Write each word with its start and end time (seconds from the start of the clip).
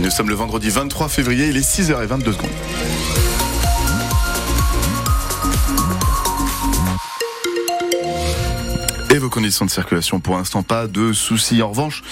Nous 0.00 0.08
sommes 0.08 0.30
le 0.30 0.34
vendredi 0.34 0.70
23 0.70 1.08
février, 1.08 1.48
il 1.48 1.58
est 1.58 1.60
6h22 1.60 2.32
secondes. 2.32 2.50
Conditions 9.30 9.64
de 9.64 9.70
circulation. 9.70 10.20
Pour 10.20 10.36
l'instant, 10.36 10.62
pas 10.62 10.86
de 10.86 11.12
soucis. 11.12 11.62
En 11.62 11.70
revanche, 11.70 12.02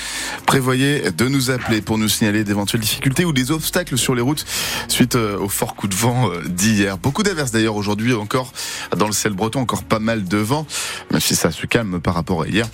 prévoyez 0.46 1.10
de 1.10 1.28
nous 1.28 1.50
appeler 1.50 1.82
pour 1.82 1.98
nous 1.98 2.08
signaler 2.08 2.44
d'éventuelles 2.44 2.80
difficultés 2.80 3.24
ou 3.24 3.32
des 3.32 3.50
obstacles 3.50 3.98
sur 3.98 4.14
les 4.14 4.22
routes 4.22 4.46
suite 4.88 5.16
euh, 5.16 5.38
au 5.38 5.48
fort 5.48 5.74
coup 5.74 5.88
de 5.88 5.94
vent 5.94 6.30
euh, 6.30 6.42
d'hier. 6.48 6.98
Beaucoup 6.98 7.22
d'averses 7.22 7.50
d'ailleurs 7.50 7.76
aujourd'hui 7.76 8.14
encore 8.14 8.52
dans 8.96 9.06
le 9.06 9.12
ciel 9.12 9.32
breton, 9.32 9.60
encore 9.60 9.84
pas 9.84 9.98
mal 9.98 10.24
de 10.24 10.38
vent, 10.38 10.66
même 11.10 11.20
si 11.20 11.36
ça 11.36 11.50
se 11.50 11.66
calme 11.66 12.00
par 12.00 12.14
rapport 12.14 12.42
à 12.42 12.48
hier. 12.48 12.66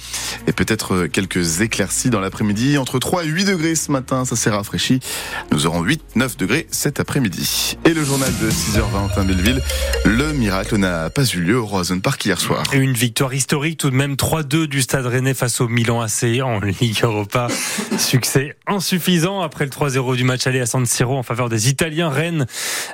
Et 0.46 0.52
peut-être 0.52 0.95
euh, 0.95 1.08
quelques 1.08 1.61
éclaircies 1.61 2.11
dans 2.11 2.20
l'après-midi. 2.20 2.79
Entre 2.79 2.98
3 2.98 3.24
et 3.24 3.29
8 3.29 3.45
degrés 3.46 3.74
ce 3.74 3.90
matin, 3.90 4.24
ça 4.24 4.36
s'est 4.36 4.50
rafraîchi. 4.50 5.00
Nous 5.52 5.66
aurons 5.66 5.84
8-9 5.84 6.36
degrés 6.36 6.66
cet 6.70 7.00
après-midi. 7.00 7.77
Et 7.84 7.95
le 7.95 8.05
journal 8.05 8.33
de 8.42 8.50
6h20 8.50 9.19
à 9.19 9.22
Belleville, 9.22 9.62
le 10.05 10.33
miracle 10.33 10.77
n'a 10.77 11.11
pas 11.11 11.24
eu 11.24 11.41
lieu 11.41 11.58
au 11.58 11.66
Roison 11.66 12.00
Park 12.00 12.24
hier 12.24 12.41
soir. 12.41 12.62
Une 12.72 12.92
victoire 12.92 13.34
historique 13.34 13.78
tout 13.78 13.91
de 13.91 13.97
même 13.97 14.16
3-2 14.34 14.66
du 14.66 14.83
Stade 14.83 15.06
Rennais 15.06 15.33
face 15.33 15.61
au 15.61 15.69
Milan 15.69 16.01
AC 16.01 16.41
en 16.42 16.59
Ligue 16.80 17.05
Europa. 17.05 17.47
Succès 17.98 18.56
insuffisant 18.66 19.42
après 19.42 19.65
le 19.65 19.70
3-0 19.70 20.16
du 20.16 20.25
match 20.25 20.48
aller 20.48 20.59
à 20.59 20.66
San 20.66 20.84
Siro 20.87 21.16
en 21.16 21.23
faveur 21.23 21.48
des 21.48 21.69
Italiens. 21.69 22.09
Rennes 22.09 22.47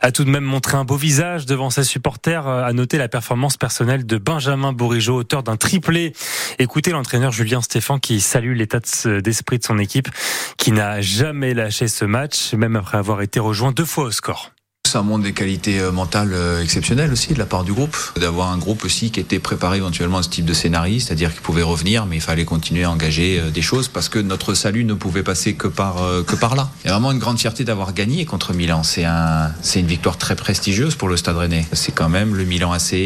a 0.03 0.13
tout 0.13 0.25
de 0.25 0.29
même 0.29 0.45
montré 0.45 0.77
un 0.77 0.85
beau 0.85 0.97
visage 0.97 1.47
devant 1.47 1.71
ses 1.71 1.85
supporters. 1.85 2.47
À 2.47 2.71
noter 2.75 2.99
la 2.99 3.09
performance 3.09 3.57
personnelle 3.57 4.05
de 4.05 4.19
Benjamin 4.19 4.75
Bourigeau, 4.75 5.17
auteur 5.17 5.43
d'un 5.43 5.57
triplé. 5.57 6.13
Écoutez 6.59 6.91
l'entraîneur 6.91 7.33
Julien 7.33 7.63
Stéphan 7.63 7.99
qui 7.99 8.21
salue 8.21 8.55
l'état 8.55 8.81
d'esprit 9.23 9.59
de 9.59 9.65
son 9.65 9.79
équipe, 9.79 10.11
qui 10.59 10.73
n'a 10.73 11.01
jamais 11.01 11.55
lâché 11.55 11.89
ce 11.89 12.05
match, 12.05 12.53
même 12.53 12.77
après 12.77 12.99
avoir 12.99 13.23
été 13.23 13.41
rejoint 13.41 13.73
deux 13.73 13.87
fois 13.87 14.05
au 14.05 14.11
score. 14.11 14.51
Ça 14.91 15.03
montre 15.03 15.23
des 15.23 15.33
qualités 15.33 15.79
euh, 15.79 15.93
mentales 15.93 16.33
euh, 16.33 16.65
exceptionnelles 16.65 17.13
aussi 17.13 17.33
de 17.33 17.39
la 17.39 17.47
part 17.47 17.63
du 17.63 17.73
groupe. 17.73 17.97
D'avoir 18.19 18.51
un 18.51 18.59
groupe 18.59 18.85
aussi 18.85 19.13
qui 19.13 19.21
était 19.21 19.39
préparé 19.39 19.77
éventuellement 19.77 20.19
à 20.19 20.25
ce 20.25 20.29
type 20.29 20.45
de 20.45 20.53
scénario, 20.53 20.99
c'est-à-dire 20.99 21.31
qu'il 21.31 21.43
pouvait 21.43 21.63
revenir, 21.63 22.07
mais 22.07 22.17
il 22.17 22.21
fallait 22.21 22.45
continuer 22.45 22.83
à 22.83 22.91
engager 22.91 23.39
euh, 23.39 23.51
des 23.51 23.63
choses 23.63 23.87
parce 23.87 24.09
que 24.09 24.19
notre 24.19 24.53
salut 24.55 24.85
ne 24.85 24.95
pouvait 24.95 25.23
passer 25.23 25.55
que 25.55 25.69
par, 25.69 25.99
que 26.27 26.35
par 26.35 26.57
là. 26.57 26.71
Il 26.83 26.89
y 26.89 26.91
a 26.91 26.95
vraiment 26.95 27.13
une 27.13 27.21
grande 27.21 27.39
fierté 27.39 27.63
d'avoir 27.63 27.93
gagné 27.93 28.25
contre 28.25 28.53
Milan. 28.53 28.83
C'est 28.83 29.05
un, 29.05 29.53
une 29.77 29.87
victoire 29.87 30.19
très 30.19 30.35
prestigieuse 30.35 30.97
pour 30.97 31.07
le 31.07 31.17
Stade 31.17 31.37
Rennais. 31.37 31.69
C'est 31.73 31.95
quand 31.95 32.09
même 32.09 32.35
le 32.35 32.43
Milan 32.43 32.73
AC, 32.73 32.97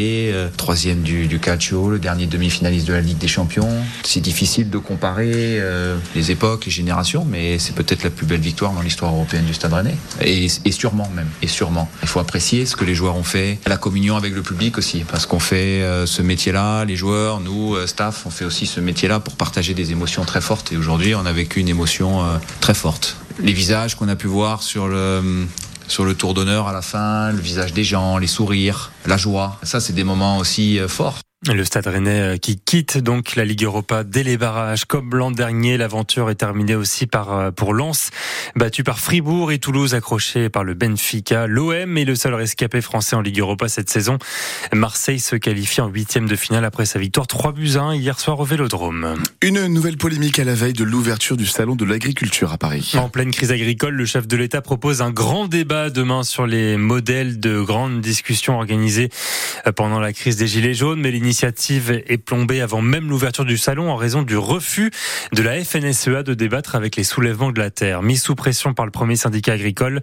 troisième 0.57 1.03
du, 1.03 1.27
du 1.27 1.39
Calcio, 1.39 1.91
le 1.91 1.99
dernier 1.99 2.25
demi-finaliste 2.27 2.87
de 2.87 2.95
la 2.95 3.03
Ligue 3.03 3.19
des 3.19 3.29
Champions. 3.29 3.69
C'est 4.05 4.21
difficile 4.23 4.71
de 4.71 4.79
comparer 4.79 5.61
les 6.15 6.31
époques, 6.31 6.65
les 6.65 6.73
générations, 6.73 7.27
mais 7.29 7.59
c'est 7.59 7.75
peut-être 7.75 8.05
la 8.05 8.11
plus 8.11 8.25
belle 8.25 8.41
victoire 8.41 8.73
dans 8.73 8.81
l'histoire 8.81 9.13
européenne 9.13 9.45
du 9.45 9.53
Stade 9.53 9.75
Rennais. 9.75 9.97
Et, 10.23 10.47
et 10.65 10.73
sûrement 10.73 11.11
même. 11.15 11.29
Et 11.43 11.47
sûrement 11.47 11.74
il 12.03 12.09
faut 12.09 12.21
apprécier 12.21 12.67
ce 12.67 12.77
que 12.77 12.85
les 12.85 12.95
joueurs 12.95 13.17
ont 13.17 13.25
fait, 13.25 13.59
la 13.67 13.77
communion 13.77 14.17
avec 14.17 14.35
le 14.35 14.43
public 14.43 14.79
aussi, 14.79 15.05
parce 15.05 15.27
qu'on 15.27 15.41
fait 15.41 15.83
euh, 15.83 16.07
ce 16.07 16.23
métier-là, 16.23 16.85
les 16.85 16.97
joueurs, 16.97 17.41
nous, 17.41 17.75
euh, 17.75 17.87
staff, 17.87 18.27
on 18.27 18.31
fait 18.31 18.45
aussi 18.45 18.67
ce 18.67 18.81
métier-là 18.81 19.21
pour 19.21 19.37
partager 19.37 19.75
des 19.75 19.93
émotions 19.93 20.25
très 20.25 20.41
fortes. 20.41 20.73
Et 20.73 20.77
aujourd'hui, 20.77 21.15
on 21.15 21.27
a 21.27 21.33
vécu 21.33 21.61
une 21.61 21.69
émotion 21.69 22.25
euh, 22.25 22.39
très 22.61 22.75
forte. 22.75 23.17
Les 23.41 23.53
visages 23.53 23.95
qu'on 23.97 24.09
a 24.09 24.17
pu 24.17 24.27
voir 24.27 24.63
sur 24.63 24.89
le 24.89 25.47
sur 25.87 26.07
le 26.07 26.15
tour 26.15 26.33
d'honneur 26.33 26.67
à 26.67 26.73
la 26.73 26.81
fin, 26.81 27.31
le 27.31 27.41
visage 27.41 27.75
des 27.75 27.85
gens, 27.85 28.17
les 28.17 28.27
sourires, 28.27 28.91
la 29.05 29.19
joie. 29.19 29.59
Ça, 29.65 29.81
c'est 29.81 29.93
des 29.93 30.05
moments 30.05 30.39
aussi 30.39 30.79
forts. 30.89 31.24
Le 31.53 31.65
Stade 31.65 31.87
Rennais 31.87 32.21
euh, 32.21 32.37
qui 32.39 32.59
quitte 32.59 32.97
donc 32.97 33.37
la 33.37 33.45
Ligue 33.45 33.65
Europa 33.65 34.03
dès 34.03 34.23
les 34.23 34.39
barrages. 34.39 34.87
Comme 34.87 35.15
l'an 35.15 35.31
dernier, 35.31 35.77
l'aventure 35.77 36.31
est 36.31 36.37
terminée 36.37 36.75
aussi 36.75 37.07
par 37.07 37.33
euh, 37.33 37.51
pour 37.51 37.75
Lens, 37.75 38.11
battu 38.57 38.83
par 38.83 38.99
Fribourg 38.99 39.53
et 39.53 39.59
Toulouse 39.59 39.95
accroché 39.95 40.49
par 40.49 40.65
le 40.65 40.73
Benfica. 40.73 41.47
L'OM 41.47 41.99
est 41.99 42.07
le 42.07 42.15
seul 42.15 42.33
rescapé 42.33 42.81
français 42.81 43.15
en 43.15 43.21
Ligue 43.21 43.41
Europa 43.41 43.69
cette 43.69 43.91
saison. 43.91 44.17
Marseille 44.73 45.21
se 45.21 45.37
qualifie 45.37 45.83
en 45.83 45.89
huitième 45.89 46.27
de 46.27 46.35
finale 46.35 46.65
après 46.65 46.87
sa 46.87 46.99
victoire 46.99 47.27
3 47.27 47.53
buts 47.53 47.77
1 47.77 47.95
hier 47.95 48.19
soir 48.19 48.41
au 48.41 48.45
Vélodrome. 48.45 49.15
Une 49.43 49.67
nouvelle 49.67 49.99
polémique 49.99 50.39
à 50.39 50.45
la 50.45 50.55
veille 50.55 50.73
de 50.73 50.85
l'ouverture 50.85 51.37
du 51.37 51.47
salon 51.47 51.77
de 51.77 51.85
l'agriculture 51.85 52.55
à 52.55 52.59
Paris. 52.59 52.93
En 52.97 53.11
pleine 53.11 53.33
crise 53.33 53.53
agricole, 53.53 53.95
le 53.95 54.07
chef 54.07 54.27
de 54.27 54.37
l'État 54.37 54.63
propose 54.63 55.03
un 55.03 55.11
grand 55.11 55.47
débat 55.47 55.91
demain 55.91 56.23
sur 56.23 56.47
les 56.47 56.79
modèles 56.79 57.39
de 57.39 57.61
grandes 57.61 58.01
discussions 58.01 58.57
organisées 58.57 59.11
euh, 59.67 59.73
pendant 59.73 60.01
la 60.01 60.15
crise 60.15 60.37
des 60.37 60.47
Gilets 60.47 60.73
jaunes, 60.73 61.01
mais 61.01 61.11
l'initiative 61.11 61.34
est 61.43 62.19
plombée 62.19 62.61
avant 62.61 62.81
même 62.81 63.09
l'ouverture 63.09 63.45
du 63.45 63.59
salon 63.59 63.91
en 63.91 63.97
raison 63.97 64.23
du 64.23 64.37
refus 64.37 64.91
de 65.33 65.43
la 65.43 65.63
FNSEA 65.63 66.23
de 66.23 66.35
débattre 66.35 66.75
avec 66.75 66.97
les 66.97 67.05
soulèvements 67.05 67.51
de 67.51 67.59
la 67.59 67.71
terre. 67.71 68.03
Mis 68.03 68.17
sous 68.17 68.35
pression 68.35 68.75
par 68.75 68.85
le 68.85 68.93
premier 68.93 69.17
syndicat 69.17 69.53
agricole, 69.53 70.01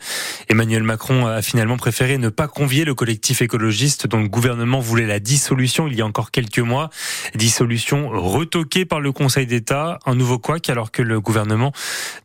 Emmanuel 0.50 0.84
Macron 0.84 1.28
a 1.28 1.41
finalement 1.41 1.78
préféré 1.78 2.18
ne 2.18 2.30
pas 2.30 2.47
convier 2.47 2.86
le 2.86 2.94
collectif 2.94 3.41
écologiste 3.41 4.08
dont 4.08 4.20
le 4.20 4.28
gouvernement 4.28 4.80
voulait 4.80 5.08
la 5.08 5.20
dissolution 5.20 5.88
il 5.88 5.96
y 5.96 6.02
a 6.02 6.06
encore 6.06 6.31
quelques 6.31 6.59
mois. 6.59 6.90
Dissolution 7.36 8.09
retoquée 8.09 8.86
par 8.86 9.00
le 9.00 9.12
Conseil 9.12 9.47
d'État. 9.47 10.00
Un 10.06 10.16
nouveau 10.16 10.40
couac 10.40 10.70
alors 10.70 10.91
que 10.91 11.02
le 11.02 11.20
gouvernement 11.22 11.72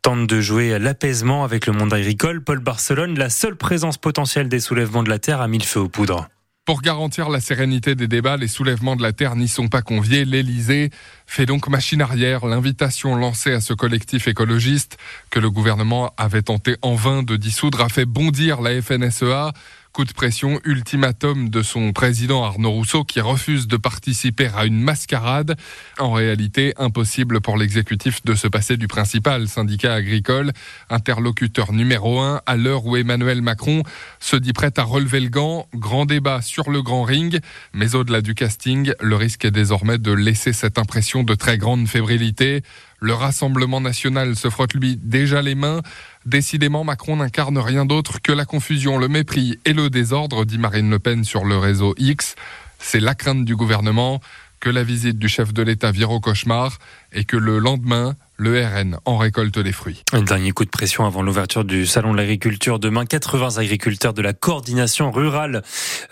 tente 0.02 0.26
de 0.26 0.40
jouer 0.40 0.78
l'apaisement 0.78 1.44
avec 1.44 1.66
le 1.66 1.72
monde 1.72 1.92
agricole. 1.92 2.42
Paul 2.42 2.58
Barcelone, 2.58 3.18
la 3.18 3.30
seule 3.30 3.56
présence 3.56 3.98
potentielle 3.98 4.48
des 4.48 4.60
soulèvements 4.60 5.02
de 5.02 5.10
la 5.10 5.18
terre, 5.18 5.40
a 5.40 5.48
mis 5.48 5.58
le 5.58 5.64
feu 5.64 5.80
aux 5.80 5.88
poudres. 5.88 6.28
Pour 6.66 6.82
garantir 6.82 7.28
la 7.28 7.38
sérénité 7.38 7.94
des 7.94 8.08
débats, 8.08 8.36
les 8.36 8.48
soulèvements 8.48 8.96
de 8.96 9.02
la 9.02 9.12
Terre 9.12 9.36
n'y 9.36 9.46
sont 9.46 9.68
pas 9.68 9.82
conviés. 9.82 10.24
L'Élysée 10.24 10.90
fait 11.24 11.46
donc 11.46 11.68
machine 11.68 12.02
arrière. 12.02 12.44
L'invitation 12.44 13.14
lancée 13.14 13.52
à 13.52 13.60
ce 13.60 13.72
collectif 13.72 14.26
écologiste 14.26 14.98
que 15.30 15.38
le 15.38 15.48
gouvernement 15.48 16.12
avait 16.16 16.42
tenté 16.42 16.74
en 16.82 16.96
vain 16.96 17.22
de 17.22 17.36
dissoudre 17.36 17.82
a 17.82 17.88
fait 17.88 18.04
bondir 18.04 18.62
la 18.62 18.82
FNSEA. 18.82 19.52
Coup 19.96 20.04
de 20.04 20.12
pression, 20.12 20.60
ultimatum 20.66 21.48
de 21.48 21.62
son 21.62 21.94
président 21.94 22.44
Arnaud 22.44 22.72
Rousseau 22.72 23.02
qui 23.02 23.18
refuse 23.18 23.66
de 23.66 23.78
participer 23.78 24.50
à 24.54 24.66
une 24.66 24.78
mascarade. 24.78 25.56
En 25.98 26.12
réalité, 26.12 26.74
impossible 26.76 27.40
pour 27.40 27.56
l'exécutif 27.56 28.22
de 28.22 28.34
se 28.34 28.46
passer 28.46 28.76
du 28.76 28.88
principal 28.88 29.48
syndicat 29.48 29.94
agricole, 29.94 30.52
interlocuteur 30.90 31.72
numéro 31.72 32.20
un 32.20 32.42
à 32.44 32.56
l'heure 32.56 32.84
où 32.84 32.98
Emmanuel 32.98 33.40
Macron 33.40 33.84
se 34.20 34.36
dit 34.36 34.52
prêt 34.52 34.72
à 34.76 34.82
relever 34.82 35.18
le 35.20 35.30
gant. 35.30 35.66
Grand 35.74 36.04
débat 36.04 36.42
sur 36.42 36.70
le 36.70 36.82
grand 36.82 37.02
ring, 37.02 37.40
mais 37.72 37.94
au-delà 37.94 38.20
du 38.20 38.34
casting, 38.34 38.92
le 39.00 39.16
risque 39.16 39.46
est 39.46 39.50
désormais 39.50 39.96
de 39.96 40.12
laisser 40.12 40.52
cette 40.52 40.76
impression 40.76 41.22
de 41.22 41.34
très 41.34 41.56
grande 41.56 41.88
fébrilité. 41.88 42.62
Le 43.00 43.12
Rassemblement 43.12 43.80
national 43.80 44.36
se 44.36 44.48
frotte 44.48 44.74
lui 44.74 44.96
déjà 44.96 45.42
les 45.42 45.54
mains. 45.54 45.82
Décidément, 46.24 46.84
Macron 46.84 47.16
n'incarne 47.16 47.58
rien 47.58 47.84
d'autre 47.84 48.20
que 48.22 48.32
la 48.32 48.44
confusion, 48.44 48.98
le 48.98 49.08
mépris 49.08 49.58
et 49.64 49.72
le 49.72 49.90
désordre, 49.90 50.44
dit 50.44 50.58
Marine 50.58 50.90
Le 50.90 50.98
Pen 50.98 51.24
sur 51.24 51.44
le 51.44 51.58
réseau 51.58 51.94
X. 51.98 52.36
C'est 52.78 53.00
la 53.00 53.14
crainte 53.14 53.44
du 53.44 53.54
gouvernement 53.56 54.20
que 54.60 54.70
la 54.70 54.82
visite 54.82 55.18
du 55.18 55.28
chef 55.28 55.52
de 55.52 55.62
l'État 55.62 55.90
vire 55.90 56.10
au 56.10 56.20
cauchemar 56.20 56.78
et 57.12 57.24
que 57.24 57.36
le 57.36 57.58
lendemain, 57.58 58.16
le 58.38 58.64
RN 58.64 58.98
en 59.04 59.16
récolte 59.16 59.56
les 59.56 59.72
fruits. 59.72 60.02
Un 60.12 60.22
dernier 60.22 60.52
coup 60.52 60.64
de 60.64 60.70
pression 60.70 61.06
avant 61.06 61.22
l'ouverture 61.22 61.64
du 61.64 61.86
salon 61.86 62.12
de 62.12 62.18
l'agriculture. 62.18 62.78
Demain, 62.78 63.06
80 63.06 63.58
agriculteurs 63.58 64.12
de 64.12 64.22
la 64.22 64.32
coordination 64.32 65.10
rurale 65.10 65.62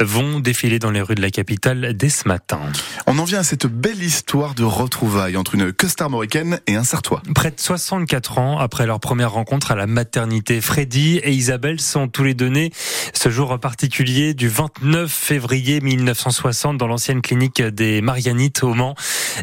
vont 0.00 0.40
défiler 0.40 0.78
dans 0.78 0.90
les 0.90 1.02
rues 1.02 1.14
de 1.14 1.22
la 1.22 1.30
capitale 1.30 1.94
dès 1.94 2.08
ce 2.08 2.26
matin. 2.26 2.60
On 3.06 3.18
en 3.18 3.24
vient 3.24 3.40
à 3.40 3.44
cette 3.44 3.66
belle 3.66 4.02
histoire 4.02 4.54
de 4.54 4.64
retrouvailles 4.64 5.36
entre 5.36 5.54
une 5.54 5.72
costarmoricaine 5.72 6.60
et 6.66 6.76
un 6.76 6.84
Sartois. 6.84 7.22
Près 7.34 7.50
de 7.50 7.60
64 7.60 8.38
ans 8.38 8.58
après 8.58 8.86
leur 8.86 9.00
première 9.00 9.32
rencontre 9.32 9.72
à 9.72 9.76
la 9.76 9.86
maternité, 9.86 10.60
Freddy 10.60 11.18
et 11.18 11.32
Isabelle 11.32 11.80
sont 11.80 12.08
tous 12.08 12.24
les 12.24 12.34
deux 12.34 12.48
nés 12.48 12.72
ce 13.12 13.28
jour 13.28 13.58
particulier 13.60 14.34
du 14.34 14.48
29 14.48 15.10
février 15.10 15.80
1960 15.80 16.78
dans 16.78 16.86
l'ancienne 16.86 17.22
clinique 17.22 17.60
des 17.62 18.00
Marianites 18.00 18.62
au 18.62 18.74
Mans. 18.74 18.94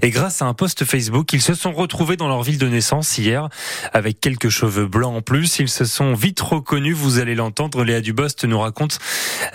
Et 0.02 0.10
grâce 0.10 0.42
à 0.42 0.46
un 0.46 0.54
post 0.54 0.86
Facebook, 0.86 1.32
ils 1.34 1.42
se 1.42 1.54
sont 1.54 1.74
retrouvés 1.74 2.18
dans 2.18 2.28
leur 2.28 2.44
ville 2.44 2.58
de 2.58 2.71
naissance 2.72 3.18
hier, 3.18 3.50
avec 3.94 4.20
quelques 4.20 4.50
cheveux 4.50 4.88
blancs 4.88 5.16
en 5.16 5.22
plus. 5.22 5.60
Ils 5.60 5.70
se 5.70 5.86
sont 5.86 6.14
vite 6.14 6.40
reconnus, 6.40 6.96
vous 6.96 7.20
allez 7.20 7.36
l'entendre. 7.36 7.84
Léa 7.84 8.02
Dubost 8.02 8.46
nous 8.46 8.60
raconte 8.60 9.00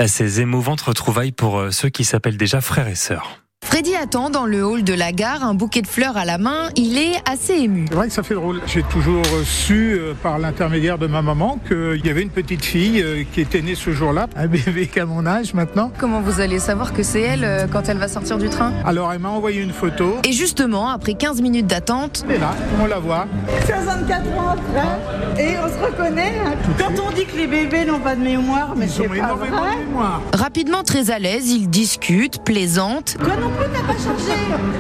ces 0.06 0.40
émouvantes 0.40 0.82
retrouvailles 0.82 1.32
pour 1.32 1.58
euh, 1.58 1.70
ceux 1.70 1.88
qui 1.88 2.04
s'appellent 2.04 2.36
déjà 2.36 2.60
frères 2.60 2.88
et 2.88 2.94
sœurs. 2.94 3.45
Freddy 3.76 3.94
attend 3.94 4.30
dans 4.30 4.46
le 4.46 4.64
hall 4.64 4.84
de 4.84 4.94
la 4.94 5.12
gare, 5.12 5.44
un 5.44 5.52
bouquet 5.52 5.82
de 5.82 5.86
fleurs 5.86 6.16
à 6.16 6.24
la 6.24 6.38
main. 6.38 6.70
Il 6.76 6.96
est 6.96 7.16
assez 7.30 7.52
ému. 7.52 7.84
C'est 7.90 7.94
vrai 7.94 8.06
que 8.08 8.14
ça 8.14 8.22
fait 8.22 8.32
drôle. 8.32 8.62
J'ai 8.66 8.82
toujours 8.84 9.22
su 9.44 9.98
euh, 9.98 10.14
par 10.14 10.38
l'intermédiaire 10.38 10.96
de 10.96 11.06
ma 11.06 11.20
maman 11.20 11.58
qu'il 11.68 12.00
y 12.02 12.08
avait 12.08 12.22
une 12.22 12.30
petite 12.30 12.64
fille 12.64 13.02
euh, 13.02 13.24
qui 13.34 13.42
était 13.42 13.60
née 13.60 13.74
ce 13.74 13.90
jour-là, 13.90 14.28
un 14.34 14.46
bébé 14.46 14.86
qu'à 14.86 15.04
mon 15.04 15.26
âge 15.26 15.52
maintenant. 15.52 15.92
Comment 15.98 16.22
vous 16.22 16.40
allez 16.40 16.58
savoir 16.58 16.94
que 16.94 17.02
c'est 17.02 17.20
elle 17.20 17.44
euh, 17.44 17.66
quand 17.70 17.90
elle 17.90 17.98
va 17.98 18.08
sortir 18.08 18.38
du 18.38 18.48
train? 18.48 18.72
Alors 18.86 19.12
elle 19.12 19.18
m'a 19.18 19.28
envoyé 19.28 19.60
une 19.60 19.74
photo. 19.74 20.20
Et 20.24 20.32
justement, 20.32 20.88
après 20.88 21.12
15 21.12 21.42
minutes 21.42 21.66
d'attente, 21.66 22.24
elle 22.30 22.36
est 22.36 22.38
là, 22.38 22.54
on 22.80 22.86
la 22.86 22.98
voit. 22.98 23.26
64 23.66 24.22
ans 24.38 24.54
après, 24.54 25.44
et 25.44 25.54
on 25.58 25.68
se 25.68 25.84
reconnaît. 25.84 26.32
Hein. 26.46 26.54
Quand 26.78 26.92
on 27.06 27.14
dit 27.14 27.26
que 27.26 27.36
les 27.36 27.46
bébés 27.46 27.84
n'ont 27.84 28.00
pas 28.00 28.16
de 28.16 28.22
mémoire, 28.22 28.72
mais 28.74 28.88
c'est 28.88 29.06
pas 29.06 29.34
vrai. 29.34 29.50
De 29.50 29.86
mémoire. 29.86 30.22
Rapidement 30.32 30.82
très 30.82 31.10
à 31.10 31.18
l'aise, 31.18 31.50
ils 31.50 31.68
discutent, 31.68 32.42
plaisantent. 32.42 33.18
Toi 33.18 33.34
non 33.38 33.50
plus, 33.50 33.65
t'as 33.72 33.92
pas 33.92 33.98
changé. 33.98 34.32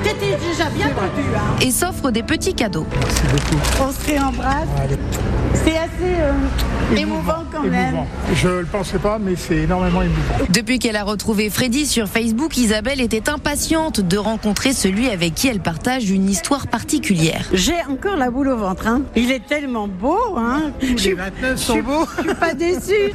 T'étais 0.02 0.36
déjà 0.36 0.68
bien 0.70 0.88
perdu. 0.88 1.22
Hein. 1.36 1.56
Et 1.60 1.70
s'offrent 1.70 2.10
des 2.10 2.22
petits 2.22 2.54
cadeaux. 2.54 2.86
Merci 3.00 3.22
beaucoup. 3.32 3.62
On 3.88 3.92
se 3.92 4.06
réembrasse. 4.10 4.68
C'est 5.54 5.76
assez. 5.76 5.88
Euh, 6.02 6.32
Émouvant 6.96 7.42
quand 7.52 7.64
même. 7.64 7.96
Je 8.34 8.48
le 8.48 8.64
pensais 8.66 8.98
pas, 8.98 9.18
mais 9.18 9.34
c'est 9.34 9.56
énormément 9.56 10.02
émouvant. 10.02 10.44
Depuis 10.50 10.78
qu'elle 10.78 10.94
a 10.94 11.02
retrouvé 11.02 11.50
Freddy 11.50 11.84
sur 11.84 12.06
Facebook, 12.06 12.56
Isabelle 12.56 13.00
était 13.00 13.28
impatiente 13.28 14.00
de 14.00 14.16
rencontrer 14.16 14.72
celui 14.72 15.08
avec 15.08 15.34
qui 15.34 15.48
elle 15.48 15.58
partage 15.58 16.08
une 16.10 16.28
histoire 16.30 16.68
particulière. 16.68 17.44
J'ai 17.52 17.74
encore 17.90 18.16
la 18.16 18.30
boule 18.30 18.48
au 18.48 18.56
ventre. 18.56 18.86
Hein. 18.86 19.02
Il 19.16 19.32
est 19.32 19.44
tellement 19.46 19.88
beau. 19.88 20.18
Hein. 20.36 20.70
Les 20.80 21.14
29 21.14 21.56
sont 21.58 21.78
beaux. 21.80 22.06
Je 22.18 22.22
suis 22.22 22.34
pas 22.34 22.54
déçue. 22.54 23.12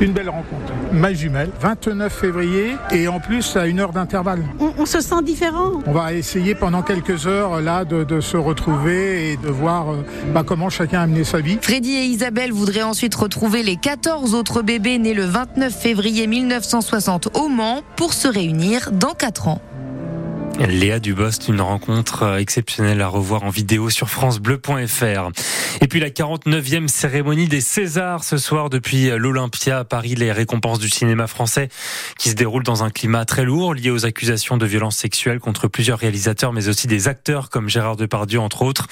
Une 0.00 0.12
belle 0.12 0.30
rencontre. 0.30 0.72
Ma 0.92 1.12
jumelle, 1.12 1.50
29 1.60 2.12
février, 2.12 2.72
et 2.90 3.06
en 3.06 3.20
plus 3.20 3.56
à 3.56 3.66
une 3.66 3.78
heure 3.78 3.92
d'intervalle. 3.92 4.42
On, 4.58 4.72
on 4.76 4.86
se 4.88 5.00
sent 5.00 5.22
différent. 5.22 5.72
On 5.86 5.92
va 5.92 6.14
essayer 6.14 6.54
pendant 6.54 6.82
quelques 6.82 7.26
heures 7.26 7.60
là 7.60 7.84
de, 7.84 8.04
de 8.04 8.20
se 8.20 8.38
retrouver 8.38 9.32
et 9.32 9.36
de 9.36 9.48
voir 9.48 9.90
euh, 9.90 9.96
bah, 10.32 10.42
comment 10.44 10.70
chacun 10.70 11.02
a 11.02 11.06
mené 11.06 11.24
sa 11.24 11.40
vie. 11.40 11.58
Freddy 11.60 11.94
et 11.94 12.04
Isabelle 12.04 12.52
voudraient 12.52 12.82
ensuite 12.82 13.14
retrouver 13.14 13.62
les 13.62 13.76
14 13.76 14.34
autres 14.34 14.62
bébés 14.62 14.98
nés 14.98 15.12
le 15.12 15.24
29 15.24 15.74
février 15.74 16.26
1960 16.26 17.36
au 17.36 17.48
Mans 17.48 17.82
pour 17.96 18.14
se 18.14 18.28
réunir 18.28 18.90
dans 18.92 19.12
4 19.12 19.48
ans. 19.48 19.60
Léa 20.58 20.98
Dubost, 20.98 21.48
une 21.48 21.60
rencontre 21.60 22.24
euh, 22.24 22.38
exceptionnelle 22.38 23.00
à 23.00 23.08
revoir 23.08 23.44
en 23.44 23.50
vidéo 23.50 23.90
sur 23.90 24.10
francebleu.fr. 24.10 25.30
Et 25.80 25.86
puis 25.86 26.00
la 26.00 26.10
49e 26.10 26.88
cérémonie 26.88 27.46
des 27.46 27.60
Césars 27.60 28.24
ce 28.24 28.38
soir 28.38 28.68
depuis 28.68 29.10
l'Olympia 29.10 29.78
à 29.78 29.84
Paris, 29.84 30.14
les 30.16 30.32
récompenses 30.32 30.78
du 30.78 30.88
cinéma 30.88 31.26
français 31.26 31.68
qui 32.18 32.30
se 32.30 32.34
déroulent 32.34 32.64
dans 32.64 32.82
un 32.82 32.90
climat 32.90 33.24
très 33.24 33.44
lourd 33.44 33.74
lié 33.74 33.90
aux 33.90 34.04
accusations 34.04 34.56
de 34.56 34.66
violences 34.66 34.96
sexuelles 34.96 35.38
contre 35.38 35.68
plusieurs 35.68 35.98
réalisateurs 35.98 36.52
mais 36.52 36.68
aussi 36.68 36.86
des 36.86 37.06
acteurs 37.06 37.50
comme 37.50 37.68
Gérard 37.68 37.96
Depardieu 37.96 38.40
entre 38.40 38.62
autres. 38.62 38.88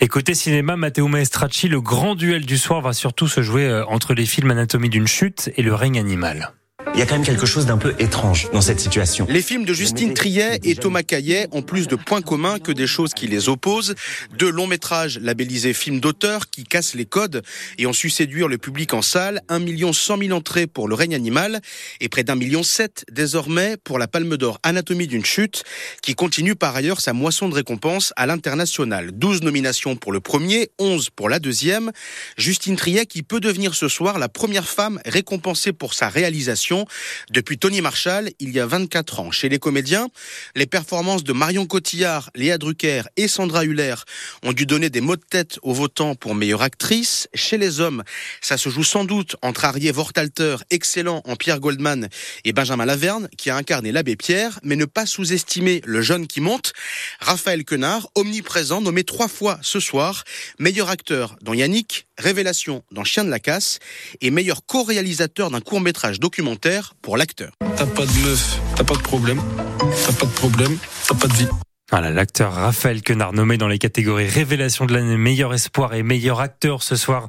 Et 0.00 0.08
côté 0.08 0.34
cinéma, 0.34 0.76
Matteo 0.76 1.06
Maestracci, 1.06 1.68
le 1.68 1.80
grand 1.80 2.14
duel 2.14 2.44
du 2.44 2.58
soir 2.58 2.80
va 2.80 2.92
surtout 2.92 3.28
se 3.28 3.42
jouer 3.42 3.66
euh, 3.66 3.86
entre 3.86 4.14
les 4.14 4.26
films 4.26 4.50
Anatomie 4.50 4.88
d'une 4.88 5.06
chute 5.06 5.50
et 5.56 5.62
Le 5.62 5.74
règne 5.74 5.98
animal. 5.98 6.52
Il 6.94 7.00
y 7.00 7.02
a 7.02 7.06
quand 7.06 7.16
même 7.16 7.24
quelque 7.24 7.44
chose 7.44 7.66
d'un 7.66 7.76
peu 7.76 7.92
étrange 7.98 8.48
dans 8.52 8.60
cette 8.60 8.78
situation. 8.78 9.26
Les 9.28 9.42
films 9.42 9.64
de 9.64 9.74
Justine 9.74 10.14
Triet 10.14 10.60
et 10.62 10.76
Thomas 10.76 11.02
Caillet 11.02 11.48
ont 11.50 11.60
plus 11.60 11.88
de 11.88 11.96
points 11.96 12.22
communs 12.22 12.60
que 12.60 12.70
des 12.70 12.86
choses 12.86 13.14
qui 13.14 13.26
les 13.26 13.48
opposent. 13.48 13.96
Deux 14.38 14.48
longs 14.48 14.68
métrages 14.68 15.18
labellisés 15.18 15.74
films 15.74 15.98
d'auteur 15.98 16.50
qui 16.50 16.62
cassent 16.62 16.94
les 16.94 17.04
codes 17.04 17.42
et 17.78 17.86
ont 17.86 17.92
su 17.92 18.10
séduire 18.10 18.46
le 18.46 18.58
public 18.58 18.94
en 18.94 19.02
salle. 19.02 19.42
1 19.48 19.58
million 19.58 19.92
100 19.92 20.18
000 20.18 20.38
entrées 20.38 20.68
pour 20.68 20.86
Le 20.86 20.94
règne 20.94 21.16
animal 21.16 21.60
et 22.00 22.08
près 22.08 22.22
d'un 22.22 22.36
million 22.36 22.62
sept 22.62 23.04
désormais 23.10 23.76
pour 23.82 23.98
la 23.98 24.06
Palme 24.06 24.36
d'Or 24.36 24.60
Anatomie 24.62 25.08
d'une 25.08 25.24
chute 25.24 25.64
qui 26.00 26.14
continue 26.14 26.54
par 26.54 26.76
ailleurs 26.76 27.00
sa 27.00 27.12
moisson 27.12 27.48
de 27.48 27.54
récompenses 27.54 28.12
à 28.14 28.26
l'international. 28.26 29.10
12 29.10 29.42
nominations 29.42 29.96
pour 29.96 30.12
le 30.12 30.20
premier, 30.20 30.70
11 30.78 31.10
pour 31.10 31.28
la 31.28 31.40
deuxième. 31.40 31.90
Justine 32.36 32.76
Triet 32.76 33.06
qui 33.06 33.24
peut 33.24 33.40
devenir 33.40 33.74
ce 33.74 33.88
soir 33.88 34.20
la 34.20 34.28
première 34.28 34.68
femme 34.68 35.00
récompensée 35.04 35.72
pour 35.72 35.94
sa 35.94 36.08
réalisation 36.08 36.83
depuis 37.30 37.58
Tony 37.58 37.80
Marshall 37.80 38.30
il 38.40 38.50
y 38.50 38.60
a 38.60 38.66
24 38.66 39.20
ans. 39.20 39.30
Chez 39.30 39.48
les 39.48 39.58
comédiens, 39.58 40.08
les 40.54 40.66
performances 40.66 41.24
de 41.24 41.32
Marion 41.32 41.66
Cotillard, 41.66 42.30
Léa 42.34 42.58
Drucker 42.58 43.02
et 43.16 43.28
Sandra 43.28 43.64
Huller 43.64 43.94
ont 44.42 44.52
dû 44.52 44.66
donner 44.66 44.90
des 44.90 45.00
mots 45.00 45.16
de 45.16 45.22
tête 45.22 45.58
aux 45.62 45.72
votants 45.72 46.14
pour 46.14 46.34
meilleure 46.34 46.62
actrice. 46.62 47.28
Chez 47.34 47.58
les 47.58 47.80
hommes, 47.80 48.02
ça 48.40 48.56
se 48.56 48.68
joue 48.68 48.84
sans 48.84 49.04
doute 49.04 49.36
entre 49.42 49.64
Arié 49.64 49.92
Vortalter, 49.92 50.56
excellent 50.70 51.22
en 51.24 51.36
Pierre 51.36 51.60
Goldman, 51.60 52.08
et 52.44 52.52
Benjamin 52.52 52.84
Laverne, 52.84 53.28
qui 53.36 53.50
a 53.50 53.56
incarné 53.56 53.92
l'abbé 53.92 54.16
Pierre, 54.16 54.60
mais 54.62 54.76
ne 54.76 54.84
pas 54.84 55.06
sous-estimer 55.06 55.80
le 55.84 56.02
jeune 56.02 56.26
qui 56.26 56.40
monte. 56.40 56.72
Raphaël 57.20 57.64
Quenard, 57.64 58.08
omniprésent, 58.14 58.80
nommé 58.80 59.04
trois 59.04 59.28
fois 59.28 59.58
ce 59.62 59.80
soir, 59.80 60.24
meilleur 60.58 60.90
acteur 60.90 61.36
dans 61.42 61.54
Yannick, 61.54 62.06
révélation 62.18 62.84
dans 62.90 63.04
Chien 63.04 63.24
de 63.24 63.30
la 63.30 63.38
Casse, 63.38 63.78
et 64.20 64.30
meilleur 64.30 64.64
co-réalisateur 64.66 65.50
d'un 65.50 65.60
court-métrage 65.60 66.20
documentaire 66.20 66.73
pour 67.02 67.16
l'acteur. 67.16 67.52
T'as 67.76 67.86
pas 67.86 68.06
de 68.06 68.26
meuf, 68.26 68.60
t'as 68.76 68.84
pas 68.84 68.94
de 68.94 69.02
problème, 69.02 69.40
t'as 69.78 70.12
pas 70.12 70.26
de 70.26 70.32
problème, 70.32 70.76
t'as 71.06 71.14
pas 71.14 71.28
de 71.28 71.34
vie. 71.34 71.48
Voilà, 71.90 72.10
l'acteur 72.10 72.54
Raphaël 72.54 73.02
Quenard 73.02 73.34
nommé 73.34 73.58
dans 73.58 73.68
les 73.68 73.78
catégories 73.78 74.26
Révélation 74.26 74.86
de 74.86 74.94
l'année, 74.94 75.18
meilleur 75.18 75.52
espoir 75.52 75.92
et 75.94 76.02
meilleur 76.02 76.40
acteur 76.40 76.82
ce 76.82 76.96
soir 76.96 77.28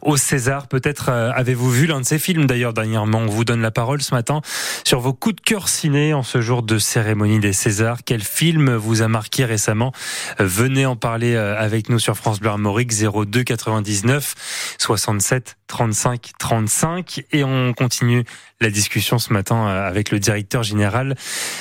au 0.00 0.16
César. 0.16 0.68
Peut-être 0.68 1.10
euh, 1.10 1.30
avez-vous 1.34 1.70
vu 1.70 1.86
l'un 1.86 2.00
de 2.00 2.06
ces 2.06 2.18
films 2.18 2.46
d'ailleurs 2.46 2.72
dernièrement? 2.72 3.18
On 3.18 3.26
vous 3.26 3.44
donne 3.44 3.60
la 3.60 3.70
parole 3.70 4.00
ce 4.00 4.14
matin 4.14 4.40
sur 4.84 5.00
vos 5.00 5.12
coups 5.12 5.36
de 5.36 5.40
cœur 5.42 5.68
ciné 5.68 6.14
en 6.14 6.22
ce 6.22 6.40
jour 6.40 6.62
de 6.62 6.78
cérémonie 6.78 7.40
des 7.40 7.52
Césars. 7.52 7.98
Quel 8.04 8.22
film 8.22 8.74
vous 8.74 9.02
a 9.02 9.08
marqué 9.08 9.44
récemment? 9.44 9.92
Venez 10.38 10.86
en 10.86 10.96
parler 10.96 11.34
euh, 11.34 11.56
avec 11.56 11.90
nous 11.90 11.98
sur 11.98 12.16
France 12.16 12.40
Bleu 12.40 12.50
Armorique 12.50 12.92
02 12.92 13.44
99 13.44 14.76
67 14.78 15.58
35 15.68 16.30
35 16.38 17.24
et 17.32 17.44
on 17.44 17.74
continue 17.74 18.24
la 18.60 18.70
discussion 18.70 19.18
ce 19.18 19.32
matin 19.32 19.68
euh, 19.68 19.88
avec 19.88 20.10
le 20.10 20.18
directeur 20.18 20.62
général 20.62 21.14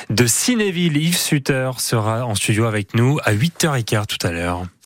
de 0.10 0.26
Cinéville 0.26 0.98
Yves 0.98 1.18
Sutter 1.18 1.72
sera 1.78 2.26
en 2.26 2.36
studio 2.36 2.66
avec 2.66 2.94
nous 2.94 3.18
à 3.24 3.34
8h15 3.34 4.06
tout 4.06 4.28
à 4.28 4.32
l'heure. 4.32 4.66